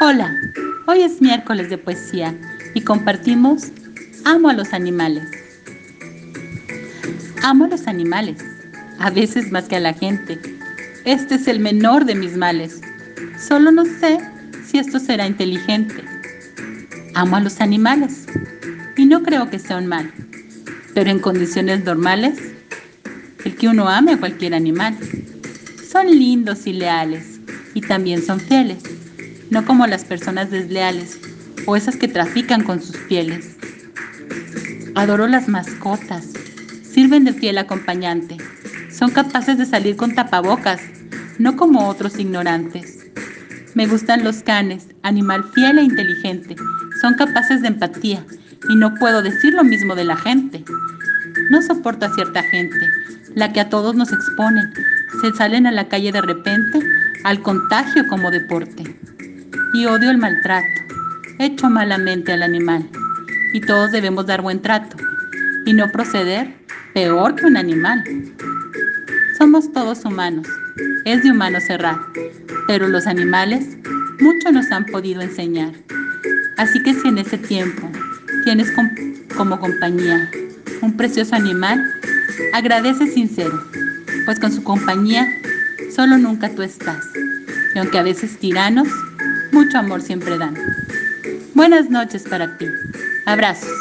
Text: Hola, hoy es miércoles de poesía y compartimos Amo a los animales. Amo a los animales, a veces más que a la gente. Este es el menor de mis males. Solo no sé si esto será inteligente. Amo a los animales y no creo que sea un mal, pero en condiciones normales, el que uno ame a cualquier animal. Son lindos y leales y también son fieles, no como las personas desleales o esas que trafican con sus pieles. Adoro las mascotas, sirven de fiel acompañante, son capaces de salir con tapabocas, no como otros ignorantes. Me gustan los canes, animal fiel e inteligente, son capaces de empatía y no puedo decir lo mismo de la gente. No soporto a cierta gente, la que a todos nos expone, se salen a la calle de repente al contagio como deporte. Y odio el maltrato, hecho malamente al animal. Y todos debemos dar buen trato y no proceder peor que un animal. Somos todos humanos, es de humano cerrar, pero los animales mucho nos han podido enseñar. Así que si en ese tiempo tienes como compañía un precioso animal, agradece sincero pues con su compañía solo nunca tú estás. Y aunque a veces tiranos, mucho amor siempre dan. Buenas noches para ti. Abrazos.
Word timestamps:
Hola, 0.00 0.34
hoy 0.86 1.02
es 1.02 1.20
miércoles 1.20 1.68
de 1.68 1.76
poesía 1.76 2.34
y 2.74 2.80
compartimos 2.80 3.64
Amo 4.24 4.48
a 4.48 4.54
los 4.54 4.72
animales. 4.72 5.24
Amo 7.42 7.64
a 7.64 7.68
los 7.68 7.86
animales, 7.86 8.38
a 8.98 9.10
veces 9.10 9.50
más 9.50 9.64
que 9.64 9.76
a 9.76 9.80
la 9.80 9.92
gente. 9.92 10.38
Este 11.04 11.34
es 11.34 11.48
el 11.48 11.60
menor 11.60 12.04
de 12.04 12.14
mis 12.14 12.36
males. 12.36 12.80
Solo 13.38 13.70
no 13.70 13.84
sé 13.84 14.18
si 14.66 14.78
esto 14.78 14.98
será 14.98 15.26
inteligente. 15.26 16.02
Amo 17.14 17.36
a 17.36 17.40
los 17.40 17.60
animales 17.60 18.26
y 18.96 19.04
no 19.04 19.22
creo 19.22 19.50
que 19.50 19.58
sea 19.58 19.78
un 19.78 19.86
mal, 19.86 20.10
pero 20.94 21.10
en 21.10 21.18
condiciones 21.18 21.84
normales, 21.84 22.38
el 23.44 23.54
que 23.56 23.68
uno 23.68 23.88
ame 23.88 24.12
a 24.12 24.18
cualquier 24.18 24.54
animal. 24.54 24.96
Son 25.90 26.06
lindos 26.06 26.66
y 26.66 26.72
leales 26.74 27.37
y 27.78 27.80
también 27.80 28.24
son 28.24 28.40
fieles, 28.40 28.82
no 29.50 29.64
como 29.64 29.86
las 29.86 30.04
personas 30.04 30.50
desleales 30.50 31.20
o 31.64 31.76
esas 31.76 31.94
que 31.94 32.08
trafican 32.08 32.64
con 32.64 32.82
sus 32.82 32.96
pieles. 32.96 33.56
Adoro 34.96 35.28
las 35.28 35.46
mascotas, 35.46 36.26
sirven 36.82 37.22
de 37.22 37.32
fiel 37.32 37.56
acompañante, 37.56 38.36
son 38.90 39.12
capaces 39.12 39.58
de 39.58 39.64
salir 39.64 39.94
con 39.94 40.12
tapabocas, 40.12 40.80
no 41.38 41.56
como 41.56 41.88
otros 41.88 42.18
ignorantes. 42.18 43.06
Me 43.74 43.86
gustan 43.86 44.24
los 44.24 44.42
canes, 44.42 44.88
animal 45.02 45.44
fiel 45.54 45.78
e 45.78 45.82
inteligente, 45.82 46.56
son 47.00 47.14
capaces 47.14 47.62
de 47.62 47.68
empatía 47.68 48.26
y 48.68 48.74
no 48.74 48.92
puedo 48.96 49.22
decir 49.22 49.54
lo 49.54 49.62
mismo 49.62 49.94
de 49.94 50.04
la 50.04 50.16
gente. 50.16 50.64
No 51.50 51.62
soporto 51.62 52.06
a 52.06 52.14
cierta 52.14 52.42
gente, 52.42 52.90
la 53.36 53.52
que 53.52 53.60
a 53.60 53.68
todos 53.68 53.94
nos 53.94 54.12
expone, 54.12 54.62
se 55.20 55.32
salen 55.32 55.66
a 55.66 55.72
la 55.72 55.88
calle 55.88 56.12
de 56.12 56.20
repente 56.20 56.78
al 57.24 57.42
contagio 57.42 58.06
como 58.08 58.30
deporte. 58.30 58.84
Y 59.74 59.86
odio 59.86 60.10
el 60.10 60.18
maltrato, 60.18 60.66
hecho 61.38 61.68
malamente 61.68 62.32
al 62.32 62.42
animal. 62.42 62.88
Y 63.52 63.60
todos 63.60 63.92
debemos 63.92 64.26
dar 64.26 64.42
buen 64.42 64.60
trato 64.62 64.96
y 65.66 65.72
no 65.72 65.90
proceder 65.90 66.54
peor 66.94 67.34
que 67.34 67.46
un 67.46 67.56
animal. 67.56 68.02
Somos 69.36 69.72
todos 69.72 70.04
humanos, 70.04 70.46
es 71.04 71.22
de 71.22 71.30
humano 71.30 71.60
cerrar, 71.60 71.98
pero 72.66 72.88
los 72.88 73.06
animales 73.06 73.76
mucho 74.20 74.50
nos 74.52 74.70
han 74.72 74.84
podido 74.86 75.20
enseñar. 75.20 75.72
Así 76.56 76.82
que 76.82 76.94
si 76.94 77.08
en 77.08 77.18
ese 77.18 77.38
tiempo 77.38 77.88
tienes 78.44 78.72
como 79.36 79.58
compañía 79.60 80.30
un 80.82 80.96
precioso 80.96 81.36
animal, 81.36 81.84
agradece 82.52 83.06
sincero 83.06 83.62
pues 84.28 84.38
con 84.38 84.52
su 84.52 84.62
compañía 84.62 85.26
solo 85.96 86.18
nunca 86.18 86.50
tú 86.50 86.60
estás. 86.60 87.02
Y 87.74 87.78
aunque 87.78 87.96
a 87.98 88.02
veces 88.02 88.38
tiranos, 88.38 88.86
mucho 89.52 89.78
amor 89.78 90.02
siempre 90.02 90.36
dan. 90.36 90.54
Buenas 91.54 91.88
noches 91.88 92.24
para 92.28 92.58
ti. 92.58 92.66
Abrazos. 93.24 93.72